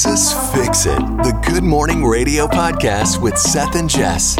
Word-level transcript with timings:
Jesus 0.00 0.32
Fix 0.54 0.86
It, 0.86 0.98
the 0.98 1.38
Good 1.44 1.62
Morning 1.62 2.06
Radio 2.06 2.46
podcast 2.46 3.20
with 3.20 3.36
Seth 3.36 3.74
and 3.76 3.86
Jess. 3.86 4.34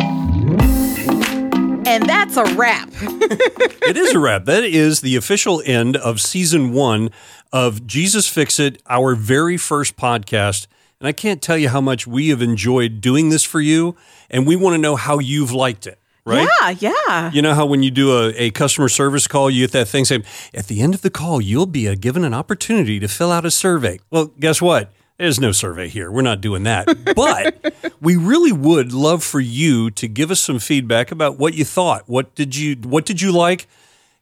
And 1.87 2.09
that's 2.09 2.39
a 2.39 2.45
wrap. 2.55 2.89
it 3.03 3.95
is 3.95 4.15
a 4.15 4.19
wrap. 4.19 4.47
That 4.47 4.65
is 4.65 5.03
the 5.03 5.17
official 5.17 5.63
end 5.67 5.99
of 5.99 6.19
season 6.19 6.73
one 6.73 7.11
of 7.53 7.87
Jesus 7.87 8.27
Fix 8.27 8.59
It, 8.59 8.81
our 8.89 9.15
very 9.15 9.59
first 9.59 9.99
podcast. 9.99 10.67
And 10.99 11.07
I 11.07 11.13
can't 11.13 11.43
tell 11.43 11.59
you 11.59 11.69
how 11.69 11.83
much 11.83 12.07
we 12.07 12.31
have 12.31 12.41
enjoyed 12.41 13.03
doing 13.03 13.29
this 13.29 13.45
for 13.45 13.61
you. 13.61 13.97
And 14.31 14.47
we 14.47 14.57
want 14.57 14.73
to 14.73 14.79
know 14.79 14.97
how 14.97 15.19
you've 15.19 15.53
liked 15.53 15.87
it 15.87 15.99
right? 16.27 16.49
Yeah, 16.61 16.93
yeah. 17.09 17.31
You 17.33 17.43
know 17.43 17.55
how 17.55 17.67
when 17.67 17.83
you 17.83 17.91
do 17.91 18.17
a, 18.17 18.29
a 18.37 18.51
customer 18.51 18.89
service 18.89 19.27
call, 19.27 19.51
you 19.51 19.65
get 19.65 19.73
that 19.73 19.89
thing 19.89 20.05
saying, 20.05 20.25
at 20.55 20.69
the 20.69 20.81
end 20.81 20.95
of 20.95 21.03
the 21.03 21.11
call, 21.11 21.41
you'll 21.41 21.67
be 21.67 21.89
uh, 21.89 21.97
given 21.99 22.25
an 22.25 22.33
opportunity 22.33 23.01
to 23.01 23.09
fill 23.09 23.33
out 23.33 23.45
a 23.45 23.51
survey. 23.51 23.99
Well, 24.11 24.27
guess 24.39 24.63
what? 24.63 24.93
There's 25.21 25.39
no 25.39 25.53
survey 25.53 25.89
here. 25.89 26.11
We're 26.11 26.23
not 26.23 26.41
doing 26.41 26.63
that. 26.63 26.87
But 27.15 27.75
we 28.01 28.17
really 28.17 28.53
would 28.53 28.95
love 28.95 29.23
for 29.23 29.39
you 29.39 29.91
to 29.91 30.09
give 30.09 30.31
us 30.31 30.41
some 30.41 30.59
feedback 30.59 31.13
about 31.13 31.37
what 31.39 31.53
you 31.53 31.63
thought. 31.67 32.09
What 32.09 32.35
did 32.35 32.57
you 32.57 32.77
what 32.77 33.05
did 33.05 33.21
you 33.21 33.31
like? 33.31 33.69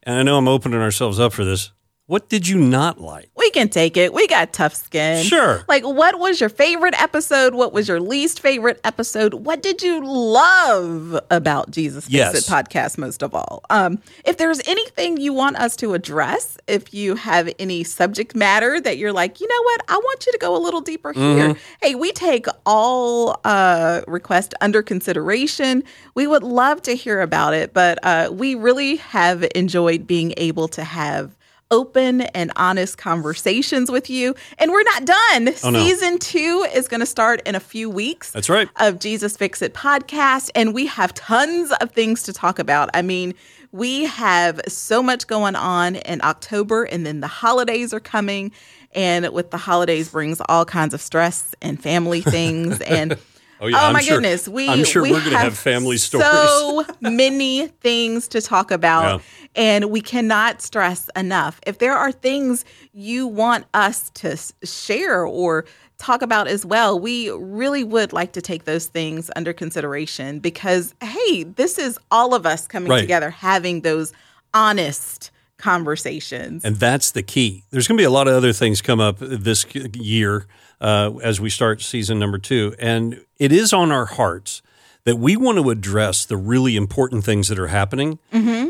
And 0.03 0.17
I 0.17 0.23
know 0.25 0.37
I'm 0.37 0.49
opening 0.49 0.81
ourselves 0.81 1.21
up 1.21 1.33
for 1.33 1.45
this. 1.45 1.71
What 2.09 2.31
did 2.31 2.49
you 2.49 2.57
not 2.57 2.99
like? 2.99 3.29
We 3.37 3.51
can 3.51 3.69
take 3.69 3.99
it. 3.99 4.15
We 4.15 4.27
got 4.29 4.55
tough 4.55 4.75
skin. 4.75 5.23
Sure. 5.23 5.63
Like, 5.69 5.85
what 5.85 6.19
was 6.19 6.41
your 6.41 6.49
favorite 6.49 6.99
episode? 6.99 7.55
What 7.55 7.75
was 7.75 7.87
your 7.87 8.01
least 8.01 8.41
favorite 8.41 8.81
episode? 8.83 9.35
What 9.35 9.63
did 9.63 9.83
you 9.83 10.03
love 10.03 11.21
about 11.31 11.71
Jesus 11.71 12.05
Fix 12.07 12.15
Yes. 12.15 12.49
It 12.49 12.51
podcast 12.51 12.97
most 12.97 13.23
of 13.23 13.35
all? 13.35 13.63
Um, 13.69 13.99
if 14.25 14.39
there's 14.39 14.67
anything 14.67 15.19
you 15.19 15.35
want 15.35 15.57
us 15.57 15.77
to 15.77 15.93
address, 15.93 16.57
if 16.67 16.95
you 16.95 17.15
have 17.15 17.53
any 17.59 17.85
subject 17.85 18.35
matter 18.35 18.81
that 18.81 18.97
you're 18.97 19.13
like, 19.13 19.39
you 19.39 19.47
know 19.47 19.63
what, 19.65 19.83
I 19.89 19.97
want 19.99 20.25
you 20.25 20.33
to 20.33 20.39
go 20.39 20.57
a 20.57 20.63
little 20.63 20.81
deeper 20.81 21.13
here. 21.13 21.57
Hey, 21.83 21.95
we 21.95 22.13
take 22.13 22.47
all 22.65 23.39
uh, 23.45 24.01
requests 24.07 24.55
under 24.63 24.83
consideration. 24.83 25.85
We 26.15 26.27
would 26.27 26.43
love 26.43 26.81
to 26.85 26.95
hear 26.97 27.21
about 27.21 27.53
it, 27.53 27.75
but 27.75 27.99
uh, 28.03 28.31
we 28.33 28.55
really 28.55 28.97
have 28.97 29.47
enjoyed 29.55 30.07
being 30.07 30.33
able 30.39 30.69
to 30.69 30.85
have 30.85 31.37
open 31.71 32.23
and 32.23 32.53
honest 32.57 32.99
conversations 32.99 33.91
with 33.91 34.09
you. 34.09 34.35
And 34.59 34.71
we're 34.71 34.83
not 34.83 35.05
done. 35.05 35.55
Oh, 35.65 35.71
no. 35.71 35.79
Season 35.79 36.19
two 36.19 36.67
is 36.75 36.89
going 36.89 37.01
to 37.01 37.07
start 37.07 37.43
in 37.47 37.55
a 37.55 37.61
few 37.61 37.91
weeks. 37.91 38.31
That's 38.31 38.49
right. 38.49 38.69
Of 38.77 38.99
Jesus 38.99 39.37
Fix 39.37 39.63
It 39.63 39.75
podcast. 39.75 40.51
And 40.55 40.75
we 40.75 40.87
have 40.87 41.15
tons 41.15 41.73
of 41.81 41.93
things 41.93 42.23
to 42.25 42.33
talk 42.33 42.59
about. 42.59 42.91
I 42.95 43.03
mean, 43.03 43.35
we 43.73 44.05
have 44.05 44.61
so 44.67 45.03
much 45.03 45.27
going 45.27 45.55
on 45.55 45.97
in 45.97 46.23
October, 46.23 46.85
and 46.85 47.05
then 47.05 47.21
the 47.21 47.27
holidays 47.27 47.93
are 47.93 48.01
coming. 48.01 48.51
And 48.95 49.29
with 49.33 49.51
the 49.51 49.59
holidays 49.59 50.11
brings 50.11 50.41
all 50.49 50.65
kinds 50.65 50.95
of 50.95 51.03
stress 51.03 51.55
and 51.61 51.81
family 51.83 52.23
things. 52.23 52.81
And 52.81 53.19
Oh, 53.61 53.67
yeah, 53.67 53.77
oh, 53.83 53.87
I'm 53.87 53.93
my 53.95 54.01
sure- 54.01 54.17
goodness, 54.17 54.47
we 54.49 54.69
I'm 54.69 54.85
sure 54.85 55.03
we 55.03 55.13
we're 55.13 55.25
gonna 55.25 55.39
have 55.39 55.59
family 55.59 55.97
stories. 55.97 56.27
So 56.27 56.85
many 57.01 57.67
things 57.81 58.29
to 58.29 58.41
talk 58.41 58.71
about, 58.71 59.21
Yeah. 59.21 59.25
and 59.57 59.91
we 59.91 60.01
cannot 60.01 60.63
stress 60.63 61.11
enough. 61.17 61.61
If 61.67 61.79
there 61.79 61.97
are 61.97 62.13
things 62.13 62.65
you 62.93 63.27
want 63.27 63.65
us 63.75 64.11
to 64.11 64.37
share 64.65 65.25
or 65.27 65.65
talk 65.99 66.23
about 66.23 66.47
as 66.47 66.65
well, 66.65 66.99
we 67.01 67.31
really 67.31 67.83
would 67.83 68.13
like 68.13 68.33
to 68.35 68.41
take 68.41 68.65
those 68.65 68.87
things 68.87 69.31
under 69.35 69.53
consideration 69.53 70.39
because, 70.39 70.95
hey, 71.03 71.43
this 71.43 71.77
is 71.79 71.99
all 72.13 72.35
of 72.35 72.47
us 72.47 72.69
coming 72.69 72.89
Right. 72.91 73.01
together 73.01 73.31
having 73.31 73.81
those 73.81 74.13
honest 74.55 75.31
conversations. 75.59 76.65
And 76.65 76.77
that's 76.77 77.11
the 77.11 77.23
key. 77.23 77.65
There's 77.71 77.87
going 77.87 77.97
to 77.97 78.01
be 78.01 78.07
a 78.07 78.11
lot 78.11 78.29
of 78.29 78.35
other 78.35 78.53
things 78.53 78.81
come 78.81 79.01
up 79.01 79.19
this 79.19 79.67
year 79.75 80.47
uh, 80.81 81.13
as 81.23 81.41
we 81.41 81.51
start 81.51 81.83
season 81.83 82.19
number 82.19 82.39
two. 82.39 82.75
And 82.79 83.25
it 83.39 83.53
is 83.53 83.73
on 83.73 83.91
our 83.93 84.07
hearts 84.07 84.63
that 85.05 85.17
we 85.17 85.37
want 85.37 85.59
to 85.59 85.71
address 85.71 86.25
the 86.25 86.37
really 86.37 86.77
important 86.77 87.25
things 87.25 87.49
that 87.49 87.59
are 87.59 87.69
happening, 87.69 88.19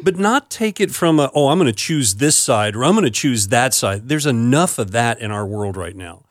but 0.03 0.19
not 0.19 0.51
take 0.51 0.81
it 0.81 0.91
from 0.91 1.19
a, 1.19 1.31
oh, 1.35 1.49
I'm 1.49 1.59
going 1.59 1.67
to 1.67 1.73
choose 1.73 2.17
this 2.17 2.37
side 2.37 2.77
or 2.77 2.85
I'm 2.85 2.93
going 2.93 3.05
to 3.05 3.11
choose 3.11 3.49
that 3.49 3.75
side. 3.75 4.09
There's 4.09 4.27
enough 4.27 4.79
of 4.79 4.93
that 4.93 5.21
in 5.21 5.31
our 5.31 5.45
world 5.47 5.77
right 5.77 5.97
now. 5.97 6.23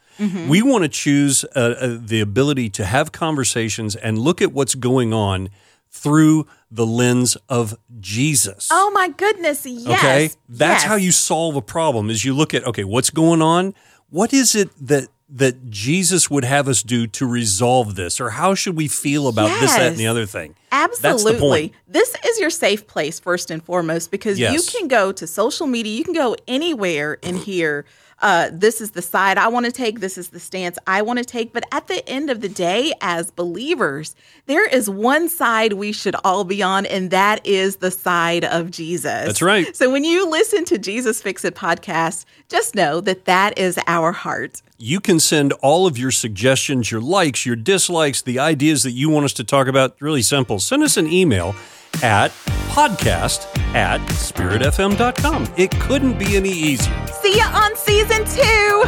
We 0.50 0.64
want 0.64 0.84
to 0.84 0.90
choose 0.90 1.46
uh, 1.56 1.60
uh, 1.60 1.98
the 2.00 2.22
ability 2.22 2.70
to 2.72 2.86
have 2.86 3.12
conversations 3.12 3.96
and 3.96 4.18
look 4.18 4.42
at 4.42 4.52
what's 4.52 4.74
going 4.74 5.14
on 5.14 5.50
through 5.92 6.48
the 6.70 6.86
lens 6.86 7.38
of 7.50 7.78
Jesus. 8.00 8.70
oh 8.72 8.92
my 8.92 9.10
goodness, 9.10 9.66
yes. 9.66 10.00
Okay. 10.00 10.30
That's 10.50 10.84
yes. 10.84 10.84
how 10.84 10.96
you 10.96 11.12
solve 11.12 11.56
a 11.56 11.62
problem 11.62 12.10
is 12.10 12.26
you 12.26 12.34
look 12.34 12.54
at, 12.54 12.66
okay, 12.66 12.84
what's 12.84 13.10
going 13.10 13.42
on? 13.42 13.74
What 14.10 14.34
is 14.34 14.56
it 14.56 14.70
that 14.86 15.08
that 15.30 15.70
Jesus 15.70 16.30
would 16.30 16.46
have 16.46 16.68
us 16.68 16.84
do 16.84 17.06
to 17.08 17.26
resolve 17.26 17.96
this? 17.96 18.20
Or 18.22 18.30
how 18.32 18.56
should 18.56 18.76
we 18.78 18.88
feel 18.88 19.28
about 19.28 19.60
this, 19.60 19.74
that, 19.74 19.88
and 19.88 19.98
the 19.98 20.08
other 20.08 20.26
thing? 20.26 20.56
Absolutely. 20.72 21.74
This 21.88 22.16
is 22.26 22.40
your 22.40 22.50
safe 22.50 22.88
place 22.88 23.20
first 23.20 23.52
and 23.52 23.64
foremost 23.64 24.10
because 24.12 24.40
Yes. 24.40 24.54
you 24.54 24.80
can 24.80 24.88
go 24.88 25.12
to 25.12 25.28
social 25.28 25.68
media, 25.68 25.98
you 25.98 26.04
can 26.04 26.14
go 26.14 26.36
anywhere 26.48 27.18
and 27.24 27.38
hear 27.38 27.86
uh, 28.20 28.50
this 28.52 28.82
is 28.82 28.92
the 28.92 29.02
side 29.02 29.38
I 29.38 29.48
want 29.48 29.66
to 29.68 29.72
take, 29.72 30.00
this 30.00 30.18
is 30.18 30.30
the 30.30 30.40
stance 30.40 30.78
I 30.88 31.02
want 31.04 31.20
to 31.20 31.26
take. 31.26 31.54
But 31.54 31.66
at 31.72 31.88
the 31.88 32.08
end 32.10 32.30
of 32.30 32.42
the 32.42 32.50
day, 32.50 32.94
as 33.02 33.30
believers, 33.30 34.16
there 34.48 34.68
is 34.68 34.90
one 34.90 35.30
side 35.30 35.74
we 35.74 35.92
should 35.92 36.16
all 36.24 36.44
be 36.44 36.64
on, 36.64 36.86
and 36.88 37.12
that 37.12 37.46
is 37.46 37.78
the 37.78 37.92
side 37.92 38.44
of 38.44 38.72
Jesus. 38.72 39.26
That's 39.26 39.42
right. 39.42 39.76
So 39.76 39.92
when 39.92 40.04
you 40.04 40.28
listen 40.28 40.66
to 40.66 40.78
Jesus 40.78 41.22
Fix 41.22 41.46
It 41.46 41.56
podcast, 41.56 42.26
just 42.50 42.74
know 42.74 43.02
that 43.02 43.26
that 43.26 43.58
is 43.58 43.78
our 43.86 44.12
heart. 44.12 44.62
You 44.80 45.00
can 45.00 45.20
send 45.20 45.54
all 45.54 45.88
of 45.88 45.98
your 45.98 46.12
suggestions, 46.12 46.92
your 46.92 47.02
likes, 47.02 47.48
your 47.48 47.56
dislikes, 47.56 48.22
the 48.22 48.38
ideas 48.38 48.84
that 48.84 48.92
you 48.92 49.10
want 49.10 49.26
us 49.26 49.34
to 49.34 49.44
talk 49.44 49.68
about. 49.68 50.00
Really 50.00 50.22
simple. 50.22 50.60
Send 50.60 50.84
us 50.84 50.98
an 50.98 51.12
email 51.12 51.56
at 52.04 52.30
podcast 52.70 53.48
at 53.74 54.00
spiritfm.com. 54.10 55.52
It 55.58 55.72
couldn't 55.80 56.20
be 56.20 56.38
any 56.38 56.52
easier. 56.52 57.08
See 57.08 57.38
you 57.38 57.44
on 57.44 57.76
season 57.76 58.24
two. 58.26 58.84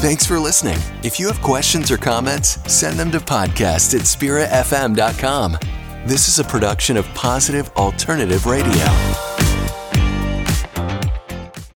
Thanks 0.00 0.26
for 0.26 0.40
listening. 0.40 0.78
If 1.04 1.20
you 1.20 1.28
have 1.28 1.40
questions 1.40 1.92
or 1.92 1.96
comments, 1.96 2.58
send 2.70 2.98
them 2.98 3.12
to 3.12 3.20
podcast 3.20 3.94
at 3.94 4.00
spiritfm.com. 4.02 5.58
This 6.06 6.26
is 6.26 6.40
a 6.40 6.44
production 6.44 6.96
of 6.96 7.06
Positive 7.14 7.70
Alternative 7.76 8.46
Radio. 8.46 9.25